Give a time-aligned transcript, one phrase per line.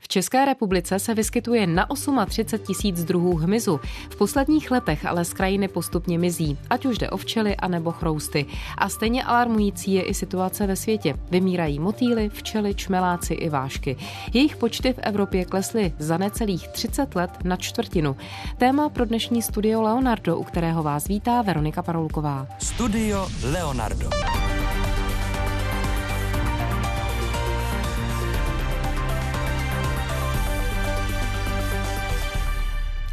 [0.00, 1.86] V České republice se vyskytuje na
[2.26, 3.80] 38 tisíc druhů hmyzu.
[4.10, 8.46] V posledních letech ale z krajiny postupně mizí, ať už jde o včely anebo chrousty.
[8.78, 11.14] A stejně alarmující je i situace ve světě.
[11.30, 13.96] Vymírají motýly, včely, čmeláci i vášky.
[14.32, 18.16] Jejich počty v Evropě klesly za necelých 30 let na čtvrtinu.
[18.58, 22.46] Téma pro dnešní studio Leonardo, u kterého vás vítá Veronika Parulková.
[22.58, 24.10] Studio Leonardo.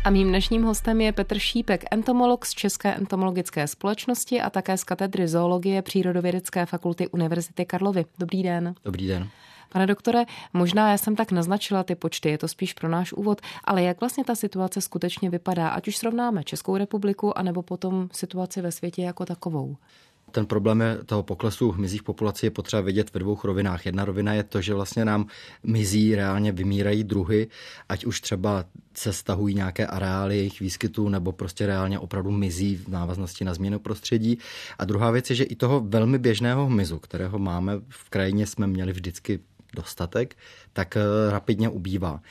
[0.05, 4.83] A mým dnešním hostem je Petr Šípek, entomolog z České entomologické společnosti a také z
[4.83, 8.05] katedry zoologie Přírodovědecké fakulty Univerzity Karlovy.
[8.19, 8.75] Dobrý den.
[8.83, 9.29] Dobrý den.
[9.69, 13.41] Pane doktore, možná já jsem tak naznačila ty počty, je to spíš pro náš úvod,
[13.63, 18.61] ale jak vlastně ta situace skutečně vypadá, ať už srovnáme Českou republiku, anebo potom situaci
[18.61, 19.75] ve světě jako takovou?
[20.33, 23.85] Ten problém je toho poklesu hmyzích populací je potřeba vidět ve dvou rovinách.
[23.85, 25.27] Jedna rovina je to, že vlastně nám
[25.63, 27.47] mizí, reálně vymírají druhy,
[27.89, 32.87] ať už třeba se stahují nějaké areály jejich výskytu, nebo prostě reálně opravdu mizí v
[32.87, 34.37] návaznosti na změnu prostředí.
[34.79, 38.67] A druhá věc je, že i toho velmi běžného hmyzu, kterého máme v krajině, jsme
[38.67, 39.39] měli vždycky
[39.75, 40.35] dostatek,
[40.73, 42.21] tak eh, rapidně ubývá.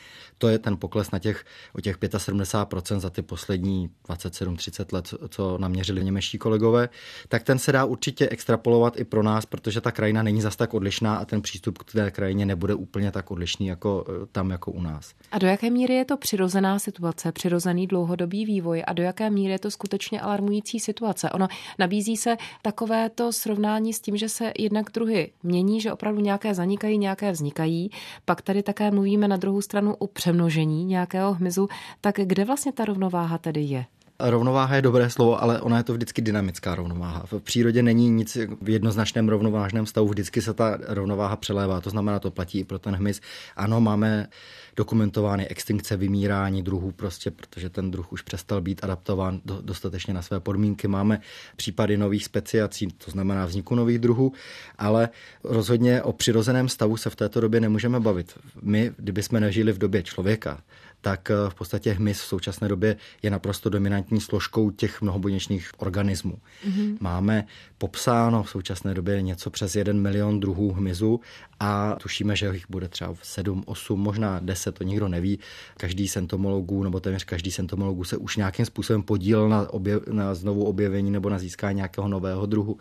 [0.43, 5.59] To je ten pokles na těch, o těch 75% za ty poslední 27-30 let, co
[5.59, 6.89] naměřili němečtí kolegové,
[7.29, 10.75] tak ten se dá určitě extrapolovat i pro nás, protože ta krajina není zas tak
[10.75, 14.73] odlišná a ten přístup k té krajině nebude úplně tak odlišný jako eh, tam, jako
[14.73, 15.15] u nás.
[15.33, 19.53] A do jaké míry je to přirozená situace, přirozený dlouhodobý vývoj a do jaké míry
[19.53, 21.31] je to skutečně alarmující situace?
[21.31, 26.55] Ono nabízí se takovéto srovnání s tím, že se jednak druhy mění, že opravdu nějaké
[26.55, 27.91] zanikají, nějaké vznikají.
[28.25, 31.69] Pak tady také mluvíme na druhou stranu o přemnožení nějakého hmyzu.
[32.01, 33.85] Tak kde vlastně ta rovnováha tedy je?
[34.31, 37.27] Rovnováha je dobré slovo, ale ona je to vždycky dynamická rovnováha.
[37.27, 42.19] V přírodě není nic v jednoznačném rovnovážném stavu, vždycky se ta rovnováha přelévá, to znamená,
[42.19, 43.21] to platí i pro ten hmyz.
[43.57, 44.29] Ano, máme
[44.77, 50.23] dokumentovány extinkce, vymírání druhů, prostě protože ten druh už přestal být adaptován do, dostatečně na
[50.23, 50.89] své podmínky.
[50.89, 51.21] Máme
[51.57, 54.33] případy nových speciací, to znamená vzniku nových druhů,
[54.79, 55.09] ale
[55.45, 58.39] rozhodně o přirozeném stavu se v této době nemůžeme bavit.
[58.63, 60.61] My, kdybychom nežili v době člověka,
[61.03, 66.39] tak eh, v podstatě hmyz v současné době je naprosto dominantní složkou těch mnohobuněčných organismů.
[66.69, 66.97] Mm-hmm.
[67.01, 67.45] Máme
[67.79, 71.21] popsáno v současné době něco přes jeden milion druhů hmyzu
[71.61, 75.39] a tušíme, že jich bude třeba 7, 8, možná 10, to nikdo neví.
[75.77, 80.07] Každý z entomologů, nebo téměř každý z entomologů se už nějakým způsobem podílel na, objev,
[80.07, 82.79] na znovu objevení nebo na získání nějakého nového druhu.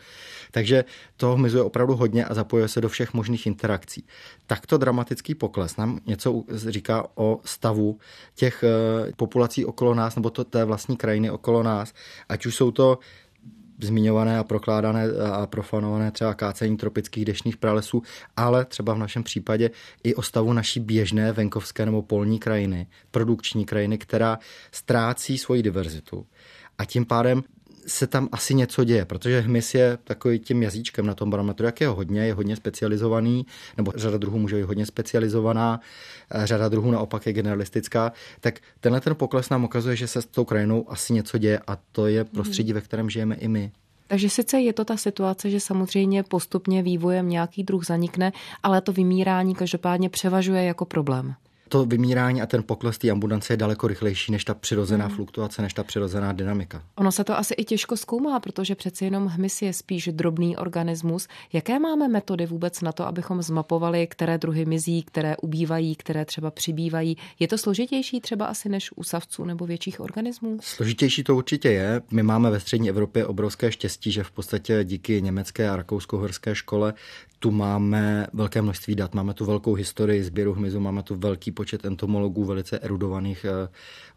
[0.52, 0.86] Takže
[1.18, 4.04] toho hmyzu je opravdu hodně a zapojuje se do všech možných interakcí.
[4.48, 8.00] Takto dramatický pokles nám něco říká o stavu
[8.36, 11.94] těch eh, populací okolo nás, nebo to té vlastní krajiny okolo nás,
[12.30, 13.00] ať už jsou to
[13.84, 18.04] zmiňované a prokládané a profanované třeba kácení tropických dešných pralesů,
[18.38, 19.72] ale třeba v našem případě
[20.04, 24.40] i o stavu naší běžné venkovské nebo polní krajiny, produkční krajiny, která
[24.72, 26.26] ztrácí svoji diverzitu.
[26.78, 27.44] A tím pádem
[27.88, 31.82] se tam asi něco děje, protože hmyz je takový tím jazyčkem na tom barometru, jak
[31.82, 33.46] je hodně, je hodně specializovaný,
[33.78, 35.80] nebo řada druhů může být hodně specializovaná,
[36.44, 40.46] řada druhů naopak je generalistická, tak tenhle ten pokles nám ukazuje, že se s tou
[40.46, 43.72] krajinou asi něco děje a to je prostředí, ve kterém žijeme i my.
[44.08, 48.32] Takže sice je to ta situace, že samozřejmě postupně vývojem nějaký druh zanikne,
[48.64, 51.36] ale to vymírání každopádně převažuje jako problém
[51.72, 55.16] to vymírání a ten pokles té ambulance je daleko rychlejší než ta přirozená hmm.
[55.16, 56.84] fluktuace, než ta přirozená dynamika.
[56.96, 61.28] Ono se to asi i těžko zkoumá, protože přeci jenom hmyz je spíš drobný organismus.
[61.54, 66.52] Jaké máme metody vůbec na to, abychom zmapovali, které druhy mizí, které ubývají, které třeba
[66.52, 67.18] přibývají?
[67.40, 70.58] Je to složitější třeba asi než u savců nebo větších organismů?
[70.62, 72.02] Složitější to určitě je.
[72.12, 76.94] My máme ve střední Evropě obrovské štěstí, že v podstatě díky německé a rakousko-horské škole
[77.42, 81.86] tu máme velké množství dat, máme tu velkou historii sběru hmyzu, máme tu velký počet
[81.86, 83.70] entomologů, velice erudovaných eh,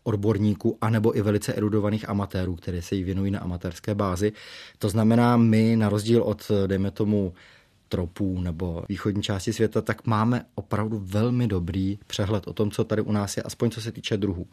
[0.03, 4.33] odborníků, anebo i velice erudovaných amatérů, které se jí věnují na amatérské bázi.
[4.79, 7.35] To znamená, my na rozdíl od, dejme tomu,
[7.89, 13.03] tropů nebo východní části světa, tak máme opravdu velmi dobrý přehled o tom, co tady
[13.03, 14.47] u nás je, aspoň co se týče druhů.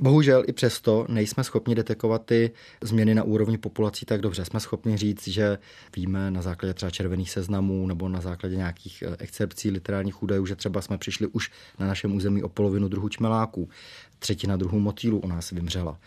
[0.00, 2.50] Bohužel i přesto nejsme schopni detekovat ty
[2.82, 4.44] změny na úrovni populací tak dobře.
[4.44, 5.58] Jsme schopni říct, že
[5.96, 10.56] víme na základě třeba červených seznamů nebo na základě nějakých eh, excepcí literárních údajů, že
[10.56, 13.68] třeba jsme přišli už na našem území o polovinu druhů čmeláků,
[14.18, 15.98] třetina druhů motýlů u nás vymřela.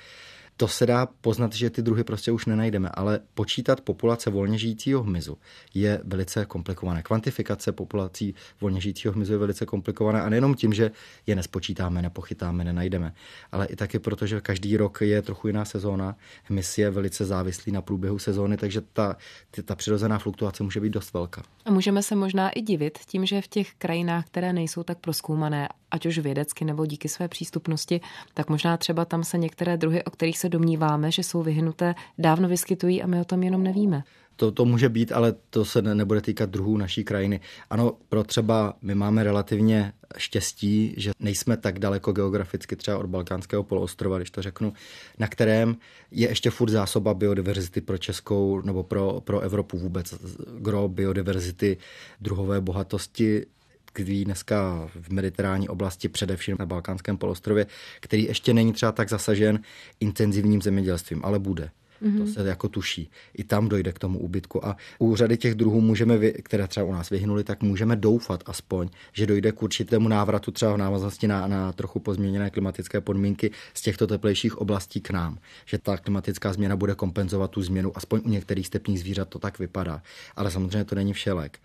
[0.61, 5.03] To se dá poznat, že ty druhy prostě už nenajdeme, ale počítat populace volně žijícího
[5.03, 5.37] hmyzu
[5.73, 7.03] je velice komplikované.
[7.03, 10.91] Kvantifikace populací volně žijícího hmyzu je velice komplikované a nejenom tím, že
[11.27, 13.13] je nespočítáme, nepochytáme, nenajdeme,
[13.51, 16.15] ale i taky proto, že každý rok je trochu jiná sezóna.
[16.43, 19.17] Hmyz je velice závislý na průběhu sezóny, takže ta,
[19.65, 21.43] ta přirozená fluktuace může být dost velká.
[21.65, 25.69] A můžeme se možná i divit tím, že v těch krajinách, které nejsou tak proskoumané,
[25.91, 28.01] ať už vědecky nebo díky své přístupnosti,
[28.33, 32.47] tak možná třeba tam se některé druhy, o kterých se domníváme, že jsou vyhnuté, dávno
[32.47, 34.03] vyskytují a my o tom jenom nevíme.
[34.35, 37.39] To, to může být, ale to se ne, nebude týkat druhů naší krajiny.
[37.69, 43.63] Ano, pro třeba my máme relativně štěstí, že nejsme tak daleko geograficky třeba od Balkánského
[43.63, 44.73] poloostrova, když to řeknu,
[45.19, 45.77] na kterém
[46.11, 50.13] je ještě furt zásoba biodiverzity pro Českou nebo pro, pro Evropu vůbec.
[50.57, 51.77] Gro biodiverzity,
[52.21, 53.45] druhové bohatosti
[53.93, 57.65] tkví dneska v mediterální oblasti, především na Balkánském polostrově,
[57.99, 59.59] který ještě není třeba tak zasažen
[59.99, 61.69] intenzivním zemědělstvím, ale bude.
[62.01, 62.17] Mm-hmm.
[62.17, 63.09] To se jako tuší.
[63.37, 64.65] I tam dojde k tomu úbytku.
[64.65, 68.89] A u řady těch druhů můžeme, které třeba u nás vyhnuly, tak můžeme doufat aspoň,
[69.13, 73.81] že dojde k určitému návratu třeba v návaznosti na, na trochu pozměněné klimatické podmínky z
[73.81, 75.37] těchto teplejších oblastí k nám.
[75.65, 77.97] Že ta klimatická změna bude kompenzovat tu změnu.
[77.97, 80.01] Aspoň u některých stepních zvířat to tak vypadá.
[80.35, 81.59] Ale samozřejmě to není všelek.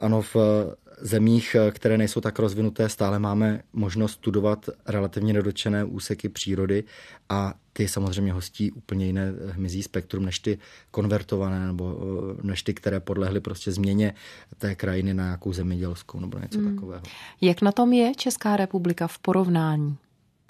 [0.00, 0.36] Ano, v
[1.00, 6.84] zemích, které nejsou tak rozvinuté, stále máme možnost studovat relativně nedočené úseky přírody
[7.28, 10.58] a ty samozřejmě hostí úplně jiné hmyzí spektrum než ty
[10.90, 14.14] konvertované nebo eh, než ty, které podlehly prostě změně
[14.58, 16.74] té krajiny na nějakou zemědělskou nebo něco hmm.
[16.74, 17.02] takového.
[17.40, 19.96] Jak na tom je Česká republika v porovnání?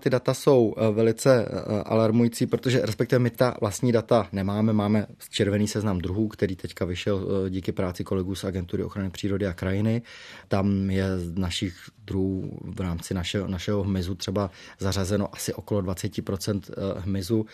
[0.01, 4.73] Ty data jsou eh, velice eh, alarmující, protože respektive my ta vlastní data nemáme.
[4.73, 9.47] Máme červený seznam druhů, který teďka vyšel eh, díky práci kolegů z Agentury ochrany přírody
[9.47, 10.03] a krajiny.
[10.49, 16.61] Tam je z našich druhů v rámci našeho, našeho hmyzu třeba zařazeno asi okolo 20%
[16.97, 17.47] hmyzu,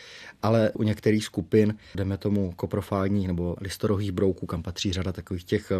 [0.42, 5.72] ale u některých skupin, jdeme tomu koprofágních nebo listorohých brouků, kam patří řada takových těch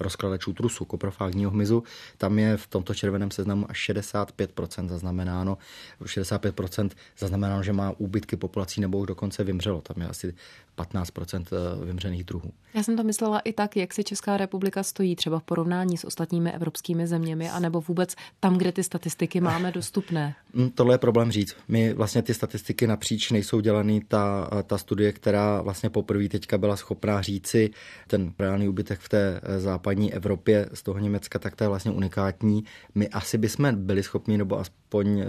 [0.00, 1.82] rozkladačů trusu, koprofágního hmyzu,
[2.18, 5.58] tam je v tomto červeném seznamu až 65% zaznamenáno.
[6.02, 9.80] 65% zaznamenáno, že má úbytky populací nebo už dokonce vymřelo.
[9.80, 10.34] Tam je asi
[10.74, 12.52] 15 eh, vymřených druhů.
[12.74, 16.04] Já jsem to myslela i tak, jak si Česká republika stojí třeba v porovnání s
[16.04, 20.34] ostatními evropskými zeměmi, anebo vůbec tam, kde ty statistiky máme dostupné.
[20.54, 21.56] Mm, tohle je problém říct.
[21.68, 24.00] My vlastně ty statistiky napříč nejsou dělaný.
[24.08, 27.70] Ta, ta studie, která vlastně poprvé teďka byla schopná říci
[28.06, 31.90] ten reálný úbytek v té eh, západní Evropě z toho Německa, tak to je vlastně
[31.90, 32.64] unikátní.
[32.94, 35.26] My asi bychom byli schopni, nebo aspoň eh,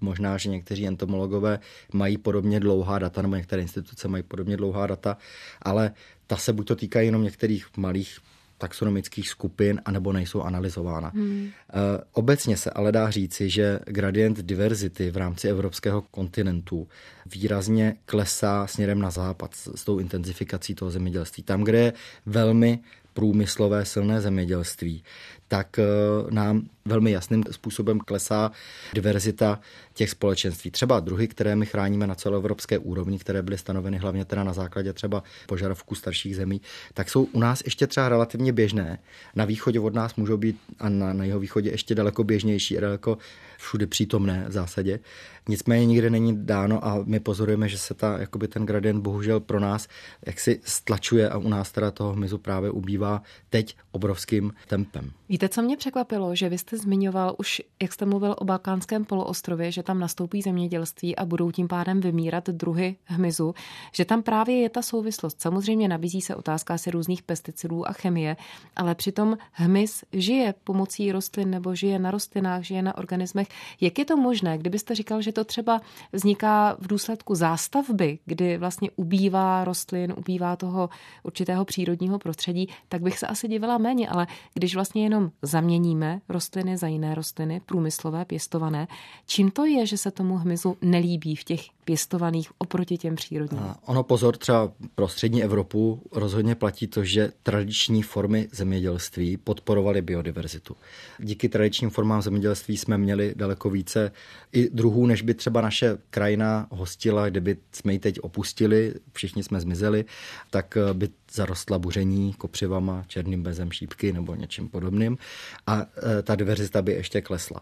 [0.00, 1.58] Možná, že někteří entomologové
[1.92, 5.16] mají podobně dlouhá data, nebo některé instituce mají podobně dlouhá data,
[5.62, 5.92] ale
[6.26, 8.18] ta se buď to týká jenom některých malých
[8.60, 11.12] taxonomických skupin, anebo nejsou analyzována.
[11.14, 11.48] Hmm.
[11.48, 16.88] E, obecně se ale dá říci, že gradient diverzity v rámci evropského kontinentu
[17.26, 21.42] výrazně klesá směrem na západ s, s tou intenzifikací toho zemědělství.
[21.42, 21.92] Tam, kde je
[22.26, 22.78] velmi
[23.14, 25.02] průmyslové silné zemědělství,
[25.48, 25.84] tak eh,
[26.30, 28.50] nám velmi jasným způsobem klesá
[28.92, 29.60] diverzita
[29.94, 30.70] těch společenství.
[30.70, 34.92] Třeba druhy, které my chráníme na celoevropské úrovni, které byly stanoveny hlavně teda na základě
[34.92, 36.60] třeba požadavků starších zemí,
[36.94, 38.98] tak jsou u nás ještě třeba relativně běžné.
[39.34, 43.18] Na východě od nás můžou být a na, na jeho východě ještě daleko běžnější, daleko
[43.58, 45.00] všude přítomné v zásadě.
[45.48, 49.60] Nicméně nikde není dáno a my pozorujeme, že se ta, jakoby ten gradient bohužel pro
[49.60, 49.88] nás
[50.26, 55.10] jaksi stlačuje a u nás teda toho hmyzu právě ubývá teď obrovským tempem.
[55.28, 59.72] Víte, co mě překvapilo, že vy jste zmiňoval už, jak jste mluvil o Balkánském poloostrově,
[59.72, 63.54] že tam nastoupí zemědělství a budou tím pádem vymírat druhy hmyzu,
[63.94, 65.40] že tam právě je ta souvislost.
[65.40, 68.36] Samozřejmě nabízí se otázka asi různých pesticidů a chemie,
[68.76, 73.48] ale přitom hmyz žije pomocí rostlin nebo žije na rostlinách, žije na organismech.
[73.80, 75.80] Jak je to možné, kdybyste říkal, že to třeba
[76.12, 80.88] vzniká v důsledku zástavby, kdy vlastně ubývá rostlin, ubývá toho
[81.22, 86.59] určitého přírodního prostředí, tak bych se asi divila méně, ale když vlastně jenom zaměníme rostliny
[86.78, 88.88] za jiné rostliny, průmyslové, pěstované,
[89.26, 93.62] čím to je, že se tomu hmyzu nelíbí v těch pěstovaných oproti těm přírodním?
[93.86, 100.76] Ono pozor, třeba pro střední Evropu rozhodně platí to, že tradiční formy zemědělství podporovaly biodiverzitu.
[101.18, 104.12] Díky tradičním formám zemědělství jsme měli daleko více
[104.52, 109.60] i druhů, než by třeba naše krajina hostila, kdyby jsme ji teď opustili, všichni jsme
[109.60, 110.04] zmizeli,
[110.50, 115.18] tak by zarostla buření kopřivama, černým bezem šípky nebo něčím podobným
[115.66, 117.60] a e, ta diverzita by ještě klesla.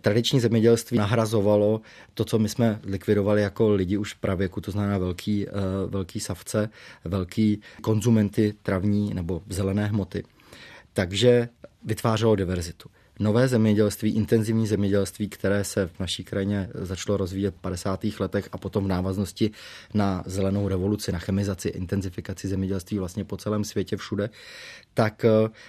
[0.00, 1.80] Tradiční zemědělství nahrazovalo
[2.14, 5.52] to, co my jsme likvidovali jako lidi už v pravěku, to znamená velký, e,
[5.86, 6.68] velký savce,
[7.04, 10.24] velký konzumenty travní nebo zelené hmoty.
[10.92, 11.48] Takže
[11.84, 12.88] vytvářelo diverzitu.
[13.18, 18.04] Nové zemědělství, intenzivní zemědělství, které se v naší krajině začalo rozvíjet v 50.
[18.20, 19.50] letech a potom v návaznosti
[19.94, 24.30] na zelenou revoluci, na chemizaci, intenzifikaci zemědělství vlastně po celém světě všude,
[24.94, 25.28] tak eh,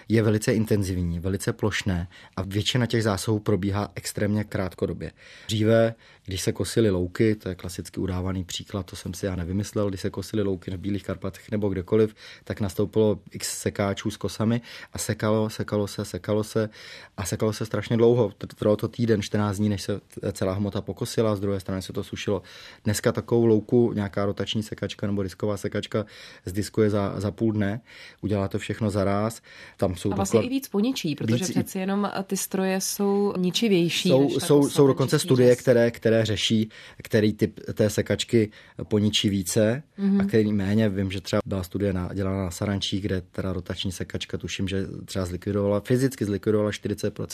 [0.09, 5.11] je velice intenzivní, velice plošné a většina těch zásahů probíhá extrémně krátkodobě.
[5.47, 9.89] Dříve, když se kosily louky, to je klasicky udávaný příklad, to jsem si já nevymyslel,
[9.89, 14.61] když se kosily louky v Bílých Karpatech nebo kdekoliv, tak nastoupilo x sekáčů s kosami
[14.93, 16.69] a sekalo, sekalo se, sekalo se
[17.17, 18.31] a sekalo se strašně dlouho.
[18.55, 20.01] Trvalo to týden, 14 dní, než se
[20.33, 22.41] celá hmota pokosila, z druhé strany se to sušilo.
[22.83, 26.05] Dneska takovou louku, nějaká rotační sekačka nebo disková sekačka
[26.45, 27.81] zdiskuje za, za půl dne,
[28.21, 29.41] udělá to všechno za ráz.
[29.77, 30.51] Tam jsou a vlastně doklad...
[30.51, 31.49] i víc poničí, protože víc...
[31.49, 34.09] přeci jenom ty stroje jsou ničivější.
[34.09, 36.69] Jsou, jsou, jsou dokonce studie, které, které řeší,
[37.03, 38.51] který typ té sekačky
[38.83, 40.21] poničí více mm-hmm.
[40.21, 40.89] a který méně.
[40.89, 44.87] Vím, že třeba byla studie na, dělána na Sarančí, kde teda rotační sekačka, tuším, že
[45.05, 47.28] třeba zlikvidovala, fyzicky zlikvidovala 40%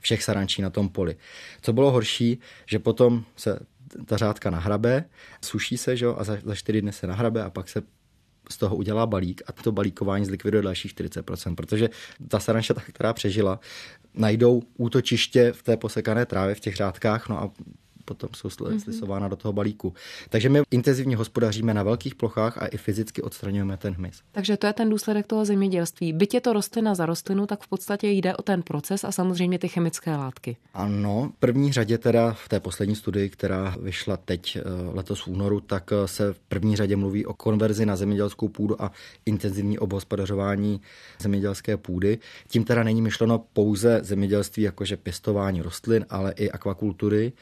[0.00, 1.16] všech sarančí na tom poli.
[1.62, 3.58] Co bylo horší, že potom se
[4.06, 5.04] ta řádka nahrabe,
[5.44, 6.06] suší se, že?
[6.06, 7.82] a za, za čtyři dny se nahrabe a pak se
[8.50, 11.90] z toho udělá balík a to balíkování zlikviduje dalších 40%, protože
[12.28, 13.60] ta sarančata, která přežila,
[14.14, 17.50] najdou útočiště v té posekané trávě, v těch řádkách, no a
[18.14, 18.80] potom jsou mhm.
[18.80, 19.30] slisována mm-hmm.
[19.30, 19.94] do toho balíku.
[20.28, 24.22] Takže my intenzivně hospodaříme na velkých plochách a i fyzicky odstraňujeme ten hmyz.
[24.32, 26.12] Takže to je ten důsledek toho zemědělství.
[26.12, 29.58] Byť je to rostlina za rostlinu, tak v podstatě jde o ten proces a samozřejmě
[29.58, 30.56] ty chemické látky.
[30.74, 35.28] Ano, v první řadě teda v té poslední studii, která vyšla teď eh, letos v
[35.28, 38.92] únoru, tak eh, se v první řadě mluví o konverzi na zemědělskou půdu a
[39.26, 40.80] intenzivní obhospodařování
[41.20, 42.18] zemědělské půdy.
[42.48, 47.32] Tím teda není myšleno pouze zemědělství jakože pěstování rostlin, ale i akvakultury,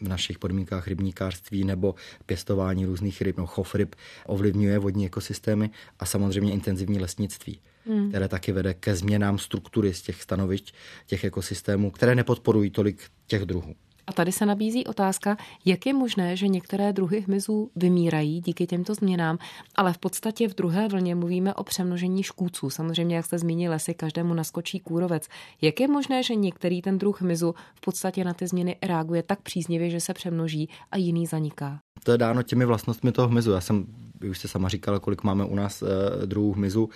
[0.00, 1.94] v našich podmínkách rybníkářství nebo
[2.26, 3.94] pěstování různých ryb, no chov ryb
[4.26, 7.60] ovlivňuje vodní ekosystémy a samozřejmě intenzivní lesnictví.
[7.86, 8.08] Hmm.
[8.08, 10.74] které taky vede ke změnám struktury z těch stanovišť,
[11.06, 13.74] těch ekosystémů, které nepodporují tolik těch druhů.
[14.06, 18.94] A tady se nabízí otázka, jak je možné, že některé druhy hmyzů vymírají díky těmto
[18.94, 19.38] změnám,
[19.74, 22.70] ale v podstatě v druhé vlně mluvíme o přemnožení škůdců.
[22.70, 25.28] Samozřejmě, jak jste zmínili, lesy každému naskočí kůrovec.
[25.60, 29.40] Jak je možné, že některý ten druh hmyzu v podstatě na ty změny reaguje tak
[29.42, 31.80] příznivě, že se přemnoží a jiný zaniká?
[32.02, 33.52] To je dáno těmi vlastnostmi toho hmyzu.
[33.52, 33.86] Já jsem
[34.30, 36.90] už jste sama říkala, kolik máme u nás eh, druhů hmyzu.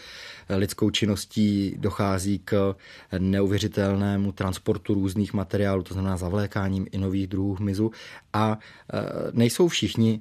[0.49, 2.75] Lidskou činností dochází k
[3.19, 7.91] neuvěřitelnému transportu různých materiálů, to znamená zavlékáním i nových druhů hmyzu.
[8.33, 8.59] A
[8.93, 9.01] eh,
[9.33, 10.21] nejsou všichni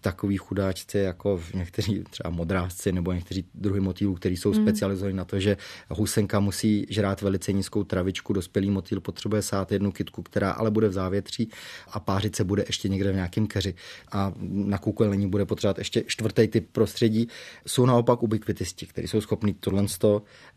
[0.00, 4.62] takový chudáčci jako někteří třeba modrásci nebo někteří druhy motýlů, kteří jsou mm.
[4.62, 5.56] specializovaní na to, že
[5.88, 10.88] husenka musí žrát velice nízkou travičku, dospělý motýl potřebuje sát jednu kytku, která ale bude
[10.88, 11.48] v závětří
[11.88, 13.74] a pářit se bude ještě někde v nějakém keři
[14.12, 17.28] a na koukelení bude potřebovat ještě čtvrtý typ prostředí.
[17.66, 19.84] Jsou naopak ubiquitisti, kteří jsou schopní tohle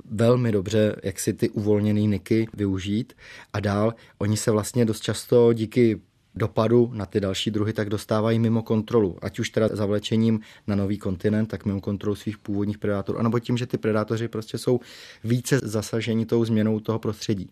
[0.05, 3.13] velmi dobře, jak si ty uvolněné niky využít
[3.53, 6.01] a dál oni se vlastně dost často díky
[6.37, 9.17] dopadu na ty další druhy, tak dostávají mimo kontrolu.
[9.21, 13.57] Ať už teda zavlečením na nový kontinent, tak mimo kontrolu svých původních predátorů, anebo tím,
[13.57, 14.79] že ty predátoři prostě jsou
[15.23, 17.49] více zasaženi tou změnou toho prostředí.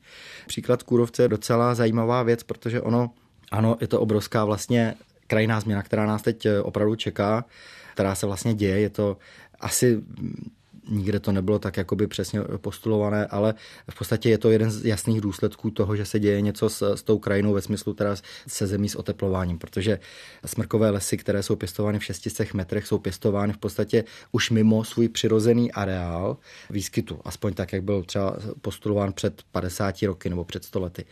[0.48, 3.12] Příklad kůrovce je docela zajímavá věc, protože ono,
[3.52, 4.96] ano, je to obrovská vlastně
[5.28, 7.46] krajná změna, která nás teď opravdu čeká,
[7.94, 8.80] která se vlastně děje.
[8.80, 9.18] Je to
[9.60, 10.02] asi
[10.90, 13.54] nikde to nebylo tak jakoby přesně postulované, ale
[13.90, 17.04] v podstatě je to jeden z jasných důsledků toho, že se děje něco s, s
[17.04, 18.16] tou krajinou ve smyslu teda
[18.48, 20.00] se zemí s oteplováním, protože
[20.46, 25.10] smrkové lesy, které jsou pěstovány v 600 metrech, jsou pěstovány v podstatě už mimo svůj
[25.10, 26.38] přirozený areál
[26.70, 31.06] výskytu, aspoň tak, jak byl třeba postulován před 50 roky nebo před 100 lety.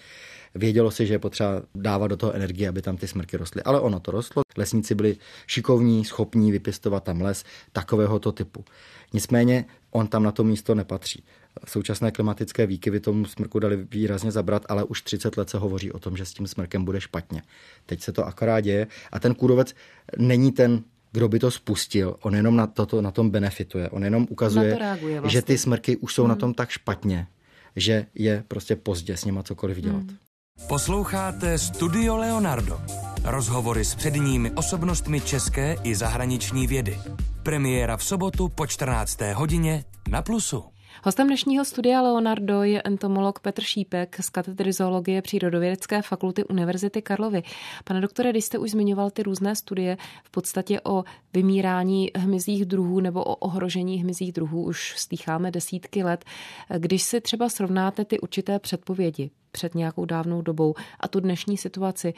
[0.55, 3.63] Vědělo se, že je potřeba dávat do toho energie, aby tam ty smrky rostly.
[3.63, 4.43] Ale ono to rostlo.
[4.57, 5.17] Lesníci byli
[5.48, 8.65] šikovní, schopní vypěstovat tam les takovéhoto typu.
[9.13, 11.24] Nicméně on tam na to místo nepatří.
[11.65, 16.00] Současné klimatické výkyvy tomu smrku dali výrazně zabrat, ale už 30 let se hovoří o
[16.00, 17.41] tom, že s tím smrkem bude špatně.
[17.86, 19.75] Teď se to akorát děje a ten kůrovec
[20.17, 20.83] není ten
[21.13, 23.89] kdo by to spustil, on jenom na, toto, na tom benefituje.
[23.89, 25.29] On jenom ukazuje, vlastně.
[25.29, 26.29] že ty smrky už jsou hmm.
[26.29, 27.27] na tom tak špatně,
[27.75, 30.03] že je prostě pozdě s nima cokoliv dělat.
[30.03, 30.17] Hmm.
[30.74, 32.81] Posloucháte Studio Leonardo.
[33.24, 37.00] Rozhovory s předními osobnostmi české i zahraniční vědy.
[37.43, 39.19] Premiéra v sobotu po 14.
[39.33, 40.73] hodině na Plusu.
[41.01, 47.43] Hostem dnešního studia Leonardo je entomolog Petr Šípek z katedry zoologie Přírodovědecké fakulty Univerzity Karlovy.
[47.83, 53.00] Pane doktore, když jste už zmiňoval ty různé studie v podstatě o vymírání hmyzích druhů
[53.00, 56.25] nebo o ohrožení hmyzích druhů, už stýcháme desítky let.
[56.77, 62.13] Když si třeba srovnáte ty určité předpovědi před nějakou dávnou dobou a tu dnešní situaci,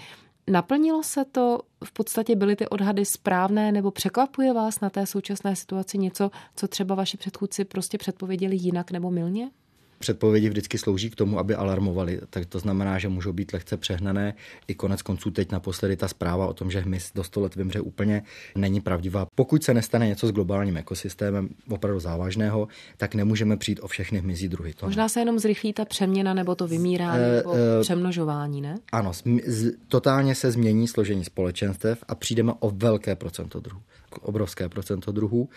[0.49, 5.55] Naplnilo se to, v podstatě byly ty odhady správné, nebo překvapuje vás na té současné
[5.55, 9.51] situaci něco, co třeba vaši předchůdci prostě předpověděli jinak nebo milně?
[9.99, 12.21] Předpovědi vždycky slouží k tomu, aby alarmovali.
[12.29, 14.33] Tak to znamená, že můžou být lehce přehnané.
[14.67, 17.79] I konec konců teď naposledy ta zpráva o tom, že hmyz do 100 let vymře
[17.79, 18.23] úplně,
[18.55, 19.27] není pravdivá.
[19.35, 24.47] Pokud se nestane něco s globálním ekosystémem opravdu závažného, tak nemůžeme přijít o všechny hmyzí
[24.47, 24.73] druhy.
[24.73, 28.75] To Možná se jenom zrychlí ta přeměna nebo to vymírání e, nebo e, přemnožování, ne?
[28.91, 33.81] Ano, z, totálně se změní složení společenstev a přijdeme o velké procento druhů
[34.21, 35.49] obrovské procento druhů,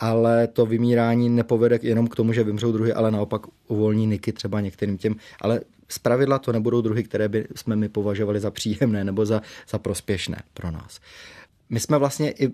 [0.00, 4.60] ale to vymírání nepovede jenom k tomu, že vymřou druhy, ale naopak uvolní niky třeba
[4.60, 9.04] některým těm, ale z pravidla to nebudou druhy, které by jsme my považovali za příjemné
[9.04, 11.00] nebo za, za prospěšné pro nás.
[11.70, 12.52] My jsme vlastně i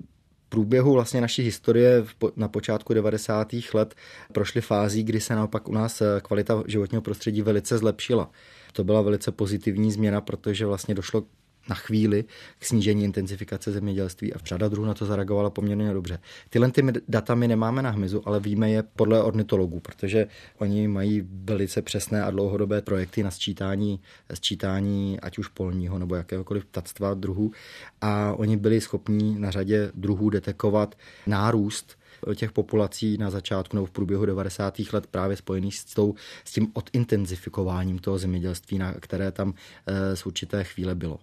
[0.48, 2.04] průběhu vlastně naší historie
[2.36, 3.48] na počátku 90.
[3.74, 3.94] let
[4.32, 8.30] prošli fází, kdy se naopak u nás kvalita životního prostředí velice zlepšila.
[8.72, 11.24] To byla velice pozitivní změna, protože vlastně došlo
[11.68, 12.24] na chvíli
[12.58, 16.18] k snížení intenzifikace zemědělství a řada druhů na to zareagovala poměrně dobře.
[16.50, 20.26] Tyhle ty data my nemáme na hmyzu, ale víme je podle ornitologů, protože
[20.58, 24.00] oni mají velice přesné a dlouhodobé projekty na sčítání,
[24.34, 27.52] sčítání ať už polního nebo jakéhokoliv ptactva druhů
[28.00, 30.94] a oni byli schopni na řadě druhů detekovat
[31.26, 31.98] nárůst
[32.34, 34.78] těch populací na začátku nebo v průběhu 90.
[34.92, 39.54] let právě spojený s, tou, s tím odintenzifikováním toho zemědělství, na které tam
[39.86, 41.18] eh, z určité chvíle bylo.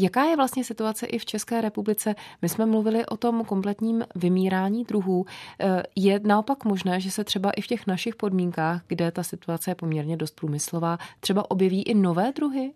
[0.00, 2.14] Jaká je vlastně situace i v České republice?
[2.42, 5.26] My jsme mluvili o tom kompletním vymírání druhů.
[5.60, 9.70] Eh, je naopak možné, že se třeba i v těch našich podmínkách, kde ta situace
[9.70, 12.72] je poměrně dost průmyslová, třeba objeví i nové druhy?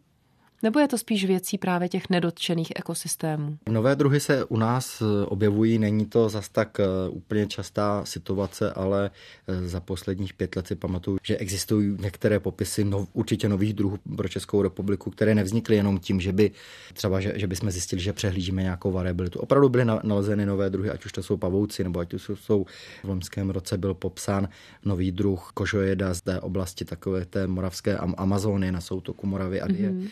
[0.65, 3.59] Nebo je to spíš věcí právě těch nedotčených ekosystémů?
[3.69, 8.73] Nové druhy se u nás eh, objevují, není to zas tak eh, úplně častá situace,
[8.73, 9.11] ale
[9.47, 13.99] eh, za posledních pět let si pamatuju, že existují některé popisy nov, určitě nových druhů
[14.17, 16.51] pro Českou republiku, které nevznikly jenom tím, že by
[16.95, 19.39] třeba, že, že bychom zjistili, že přehlížíme nějakou variabilitu.
[19.39, 22.65] Opravdu byly nalezeny nové druhy, ať už to jsou pavouci, nebo ať už jsou
[23.05, 24.49] v loňském roce byl popsán
[24.85, 30.09] nový druh kožojeda z té oblasti takové té moravské Amazony na soutoku Moravy a mm-hmm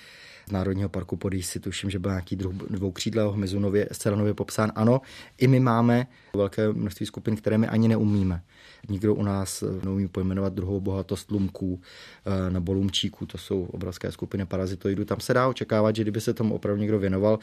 [0.49, 4.73] z Národního parku Podísi, tuším, že byl nějaký druh dvoukřídlého hmyzu nově, zcela nově popsán.
[4.75, 5.01] Ano,
[5.39, 6.07] i my máme
[6.37, 8.43] velké množství skupin, které my ani neumíme.
[8.89, 11.81] Nikdo u nás neumí pojmenovat druhou bohatost lumků
[12.27, 15.05] eh, nebo lumčíků, to jsou obrovské skupiny parazitoidů.
[15.05, 17.39] Tam se dá očekávat, že kdyby se tomu opravdu někdo věnoval,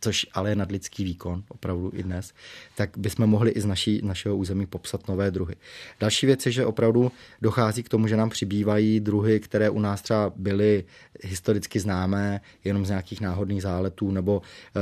[0.00, 2.32] což ale je nadlidský výkon, opravdu i dnes,
[2.74, 5.54] tak bychom mohli i z naší, našeho území popsat nové druhy.
[6.00, 7.12] Další věc je, že opravdu
[7.42, 10.84] dochází k tomu, že nám přibývají druhy, které u nás třeba byly
[11.22, 14.42] historicky známé jenom z nějakých náhodných záletů, nebo,
[14.76, 14.80] eh,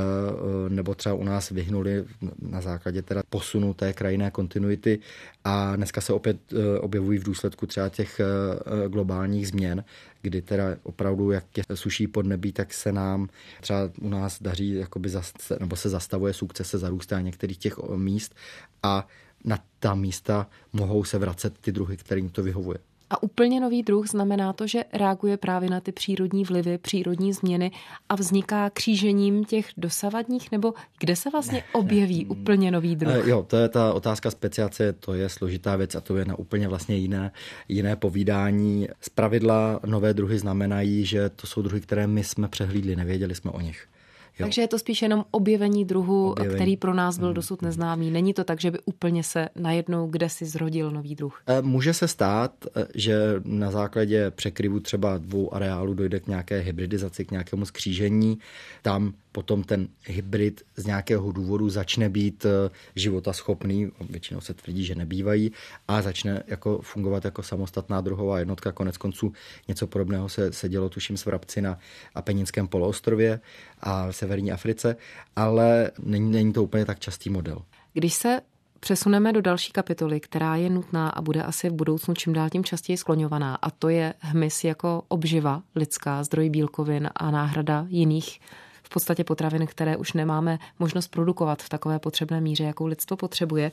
[0.68, 2.04] nebo třeba u nás vyhnuli
[2.42, 4.98] na základě teda posunu té krajinné kontinuity
[5.44, 9.84] a dneska se opět eh, objevují v důsledku třeba těch eh, globálních změn,
[10.22, 13.28] kdy teda opravdu, jak je suší podnebí, tak se nám
[13.60, 18.34] třeba u nás daří, jakoby zast, nebo se zastavuje sukcese zarůstá některých těch míst
[18.82, 19.08] a
[19.44, 22.78] na ta místa mohou se vracet ty druhy, kterým to vyhovuje.
[23.14, 27.70] A úplně nový druh znamená to, že reaguje právě na ty přírodní vlivy, přírodní změny
[28.08, 33.26] a vzniká křížením těch dosavadních, nebo kde se vlastně objeví ne, úplně nový druh?
[33.26, 36.68] Jo, to je ta otázka speciace, to je složitá věc a to je na úplně
[36.68, 37.32] vlastně jiné,
[37.68, 38.88] jiné povídání.
[39.00, 43.50] Z pravidla nové druhy znamenají, že to jsou druhy, které my jsme přehlídli, nevěděli jsme
[43.50, 43.86] o nich.
[44.38, 44.46] Jo.
[44.46, 46.54] Takže je to spíš jenom objevení druhu, objevení.
[46.54, 47.34] který pro nás byl mm.
[47.34, 48.10] dosud neznámý.
[48.10, 51.42] Není to tak, že by úplně se najednou kde si zrodil nový druh.
[51.46, 56.58] Eh, může se stát, eh, že na základě překryvu třeba dvou areálů dojde k nějaké
[56.58, 58.38] hybridizaci, k nějakému skřížení.
[58.82, 64.94] Tam potom ten hybrid z nějakého důvodu začne být eh, životaschopný, většinou se tvrdí, že
[64.94, 65.52] nebývají,
[65.88, 68.72] a začne jako fungovat jako samostatná druhová jednotka.
[68.72, 69.32] Konec konců
[69.68, 71.78] něco podobného se, se dělo, tuším, s vrabci na
[72.14, 73.40] Apeninském poloostrově
[73.80, 74.96] a v severní Africe,
[75.36, 77.62] ale není, není to úplně tak častý model.
[77.92, 78.40] Když se
[78.80, 82.64] přesuneme do další kapitoly, která je nutná a bude asi v budoucnu čím dál tím
[82.64, 88.40] častěji skloňovaná, a to je hmyz jako obživa lidská, zdroj bílkovin a náhrada jiných
[88.82, 93.72] v podstatě potravin, které už nemáme možnost produkovat v takové potřebné míře, jakou lidstvo potřebuje,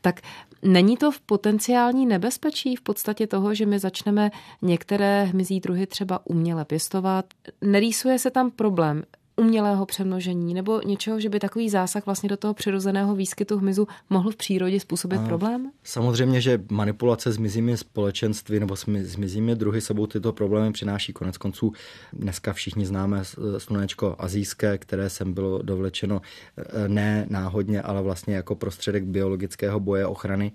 [0.00, 0.20] tak
[0.62, 4.30] není to v potenciální nebezpečí v podstatě toho, že my začneme
[4.62, 7.24] některé hmyzí druhy třeba uměle pěstovat.
[7.60, 9.02] Nerýsuje se tam problém,
[9.36, 14.30] umělého přemnožení nebo něčeho, že by takový zásah vlastně do toho přirozeného výskytu hmyzu mohl
[14.30, 15.70] v přírodě způsobit a problém?
[15.84, 21.12] Samozřejmě, že manipulace s mizími společenství nebo s mizími druhy sebou tyto problémy přináší.
[21.12, 21.72] Konec konců
[22.12, 23.22] dneska všichni známe
[23.58, 26.20] slunečko azijské, které sem bylo dovlečeno
[26.56, 30.52] e, ne náhodně, ale vlastně jako prostředek biologického boje ochrany.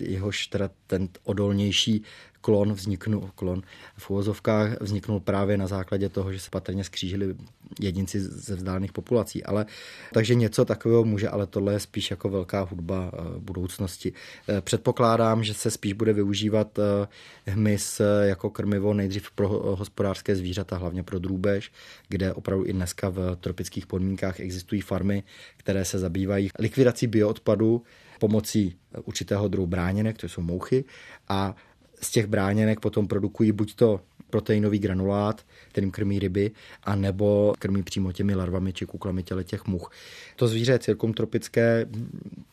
[0.00, 2.02] Jehož teda ten odolnější
[2.40, 3.62] klon vzniknul, klon
[3.96, 7.34] v uvozovkách vzniknul právě na základě toho, že se patrně skřížili
[7.80, 9.44] jedinci ze vzdálených populací.
[9.44, 9.66] Ale,
[10.12, 14.12] takže něco takového může, ale tohle je spíš jako velká hudba eh, budoucnosti.
[14.48, 17.08] Eh, předpokládám, že se spíš bude využívat eh,
[17.50, 21.72] hmyz jako krmivo nejdřív pro hospodářské zvířata, hlavně pro drůbež,
[22.08, 25.22] kde opravdu i dneska v tropických podmínkách existují farmy,
[25.56, 27.82] které se zabývají likvidací bioodpadu
[28.18, 30.84] pomocí určitého druhu bráněnek, to jsou mouchy,
[31.28, 31.56] a
[32.00, 36.50] z těch bráněnek potom produkují buď to proteinový granulát, kterým krmí ryby,
[36.84, 39.90] a nebo krmí přímo těmi larvami či kuklami těle těch much.
[40.36, 41.86] To zvíře je tropické,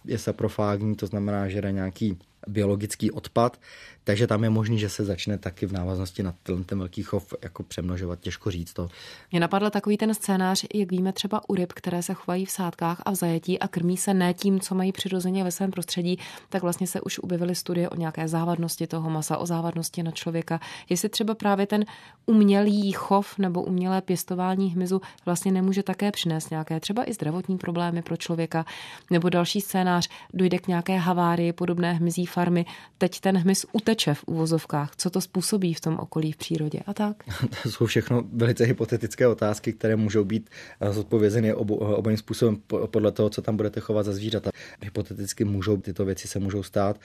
[0.06, 3.60] je saprofágní, to znamená, že jde nějaký biologický odpad,
[4.06, 7.34] takže tam je možný, že se začne taky v návaznosti na ten, ten velký chov
[7.44, 8.88] jako přemnožovat, těžko říct to.
[9.32, 13.02] Mě napadl takový ten scénář, jak víme třeba u ryb, které se chovají v sádkách
[13.06, 16.62] a v zajetí a krmí se ne tím, co mají přirozeně ve svém prostředí, tak
[16.62, 20.60] vlastně se už objevily studie o nějaké závadnosti toho masa, o závadnosti na člověka.
[20.90, 21.86] Jestli třeba právě ten
[22.26, 28.02] umělý chov nebo umělé pěstování hmyzu vlastně nemůže také přinést nějaké třeba i zdravotní problémy
[28.02, 28.66] pro člověka,
[29.12, 32.66] nebo další scénář, dojde k nějaké havárii podobné hmyzí farmy,
[32.98, 33.66] teď ten hmyz
[34.14, 37.24] v uvozovkách, co to způsobí v tom okolí v přírodě a tak?
[37.64, 40.50] To jsou všechno velice hypotetické otázky, které můžou být
[40.82, 44.52] eh, zodpovězeny obo, eh, obojím způsobem podle toho, co tam budete chovat za zvířata.
[44.82, 47.00] Hypoteticky můžou tyto věci se můžou stát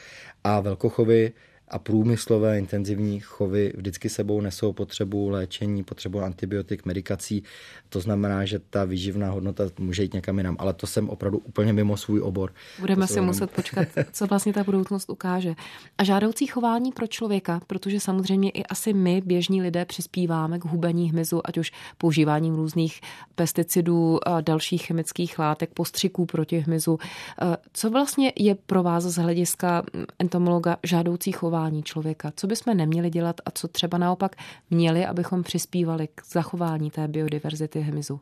[0.45, 1.33] a velkochovy
[1.71, 7.43] a průmyslové intenzivní chovy vždycky sebou nesou potřebu léčení, potřebu antibiotik, medikací.
[7.89, 11.73] To znamená, že ta výživná hodnota může jít někam jinam, ale to jsem opravdu úplně
[11.73, 12.53] mimo svůj obor.
[12.81, 15.55] Budeme si muset počkat, co vlastně ta budoucnost ukáže.
[15.99, 21.11] A žádoucí chování pro člověka, protože samozřejmě i asi my, běžní lidé, přispíváme k hubení
[21.11, 23.01] hmyzu, ať už používáním různých
[23.35, 26.99] pesticidů, a dalších chemických látek, postřiků proti hmyzu.
[27.73, 29.83] Co vlastně je pro vás z hlediska
[30.19, 31.60] entomologa žádoucí chování?
[31.61, 32.33] Chování člověka.
[32.37, 34.37] Co bychom neměli dělat a co třeba naopak
[34.71, 38.21] měli, abychom přispívali k zachování té biodiverzity hmyzu?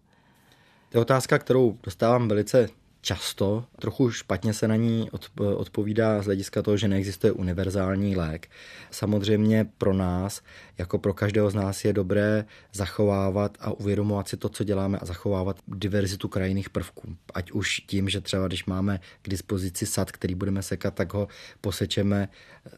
[0.88, 2.68] To je otázka, kterou dostávám velice
[3.00, 5.10] často, trochu špatně se na ní
[5.56, 8.48] odpovídá z hlediska toho, že neexistuje univerzální lék.
[8.90, 10.42] Samozřejmě pro nás,
[10.78, 15.04] jako pro každého z nás, je dobré zachovávat a uvědomovat si to, co děláme a
[15.04, 17.16] zachovávat diverzitu krajinných prvků.
[17.34, 21.28] Ať už tím, že třeba když máme k dispozici sad, který budeme sekat, tak ho
[21.60, 22.28] posečeme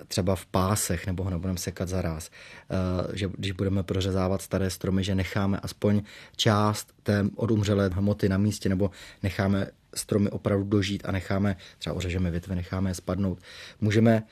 [0.08, 2.30] třeba v pásech nebo ho nebudeme sekat za ráz.
[2.30, 6.02] Eh, že když budeme prořezávat staré stromy, že necháme aspoň
[6.36, 8.90] část té odumřelé hmoty na místě nebo
[9.22, 13.38] necháme stromy opravdu dožít a necháme, třeba ořežeme větve, necháme je spadnout.
[13.80, 14.22] Můžeme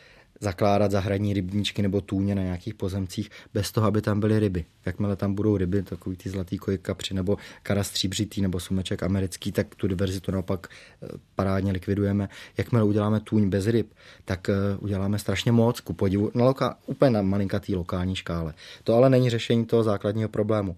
[0.41, 4.65] zakládat zahradní rybníčky nebo tůně na nějakých pozemcích bez toho, aby tam byly ryby.
[4.87, 9.53] Jakmile tam budou ryby, takový ty zlatý koj kapři nebo kara stříbřitý nebo sumeček americký,
[9.53, 12.29] tak tu diverzitu naopak eh, parádně likvidujeme.
[12.57, 13.95] Jakmile uděláme tůň bez ryb,
[14.25, 18.55] tak eh, uděláme strašně moc, ku podivu, na loka, úplně na malinkatý lokální škále.
[18.85, 20.77] To ale není řešení toho základního problému.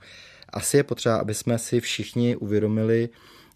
[0.49, 3.09] Asi je potřeba, aby jsme si všichni uvědomili,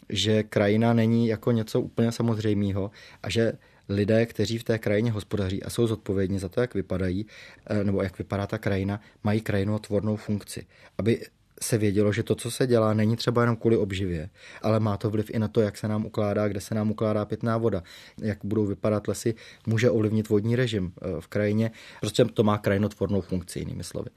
[0.09, 2.91] že krajina není jako něco úplně samozřejmého
[3.23, 3.53] a že
[3.89, 7.27] lidé, kteří v té krajině hospodaří a jsou zodpovědní za to, jak vypadají,
[7.67, 10.67] eh, nebo jak vypadá ta krajina, mají krajinotvornou funkci.
[10.99, 11.21] Aby
[11.63, 14.31] se vědělo, že to, co se dělá, není třeba jenom kvůli obživě,
[14.63, 17.25] ale má to vliv i na to, jak se nám ukládá, kde se nám ukládá
[17.25, 17.83] pitná voda,
[18.23, 19.35] jak budou vypadat lesy,
[19.67, 21.71] může ovlivnit vodní režim eh, v krajině.
[22.01, 24.11] Prostě to má krajinotvornou funkci, jinými slovy.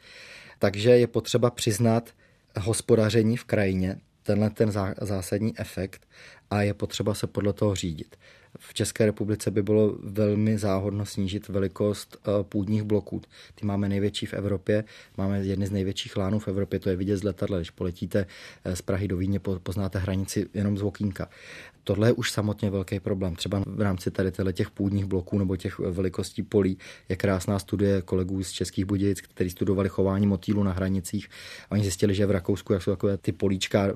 [0.60, 2.10] Takže je potřeba přiznat
[2.60, 6.08] hospodaření v krajině tenhle ten zásadní efekt
[6.50, 8.16] a je potřeba se podle toho řídit.
[8.60, 13.22] V České republice by bylo velmi záhodno snížit velikost eh, půdních bloků.
[13.56, 14.84] Ty máme největší v Evropě,
[15.18, 17.58] máme jedny z největších lánů v Evropě, to je vidět z letadla.
[17.58, 18.26] Když poletíte
[18.66, 21.30] eh, z Prahy do Vídně, poznáte hranici jenom z okýnka.
[21.88, 23.36] Tohle je už samotně velký problém.
[23.36, 26.78] Třeba v rámci tady těch půdních bloků nebo těch velikostí polí
[27.10, 31.30] je krásná studie kolegů z Českých Budějic, kteří studovali chování motýlu na hranicích.
[31.70, 33.88] A oni zjistili, že v Rakousku, jak jsou takové ty políčka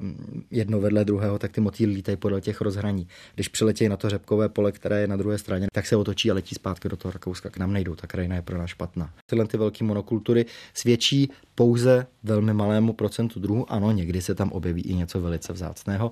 [0.52, 3.08] jedno vedle druhého, tak ty motýly lítají podle těch rozhraní.
[3.36, 6.34] Když přiletějí na to řepkové pole, které je na druhé straně, tak se otočí a
[6.34, 7.50] letí zpátky do toho Rakouska.
[7.50, 9.14] K nám nejdou, ta krajina je pro nás špatná.
[9.26, 13.72] Tyhle ty velké monokultury svědčí pouze velmi malému procentu druhů.
[13.72, 16.12] Ano, někdy se tam objeví i něco velice vzácného,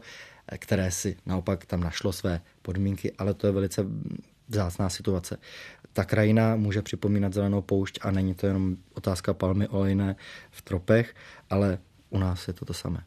[0.57, 3.85] které si naopak tam našlo své podmínky, ale to je velice
[4.47, 5.37] vzácná situace.
[5.93, 10.15] Ta krajina může připomínat zelenou poušť a není to jenom otázka palmy olejné
[10.51, 11.15] v tropech,
[11.49, 11.77] ale
[12.09, 13.03] u nás je to to samé.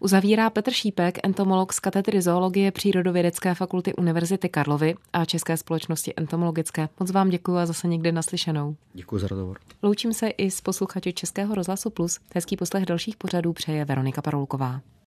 [0.00, 6.88] Uzavírá Petr Šípek, entomolog z katedry zoologie Přírodovědecké fakulty Univerzity Karlovy a České společnosti entomologické.
[7.00, 8.76] Moc vám děkuji a zase někdy naslyšenou.
[8.94, 9.58] Děkuji za rozhovor.
[9.82, 12.18] Loučím se i s posluchači Českého rozhlasu Plus.
[12.34, 14.80] Hezký poslech dalších pořadů přeje Veronika Parolková.